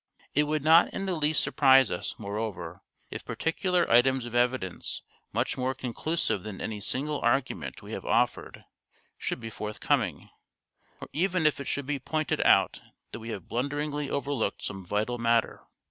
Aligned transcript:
It 0.33 0.45
would 0.45 0.63
not 0.63 0.91
in 0.95 1.05
the 1.05 1.13
least 1.13 1.43
surprise 1.43 1.91
us, 1.91 2.15
moreover, 2.17 2.81
if 3.11 3.23
particular 3.23 3.87
items 3.87 4.25
of 4.25 4.33
evidence 4.33 5.03
much 5.31 5.59
more 5.59 5.75
conclusive 5.75 6.41
than 6.41 6.59
any 6.59 6.79
single 6.79 7.19
argument 7.21 7.83
we 7.83 7.91
have 7.91 8.03
offered, 8.03 8.65
should 9.19 9.39
be 9.39 9.51
forthcoming, 9.51 10.31
or 10.99 11.07
even 11.13 11.45
if 11.45 11.59
it 11.59 11.67
should 11.67 11.85
be 11.85 11.99
pointed 11.99 12.41
out 12.41 12.81
that 13.11 13.19
we 13.19 13.29
have 13.29 13.47
blunderingly 13.47 14.09
overlooked 14.09 14.63
some 14.63 14.83
vital 14.83 15.19
matter. 15.19 15.61